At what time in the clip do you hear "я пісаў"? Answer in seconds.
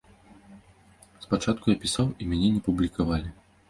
1.75-2.13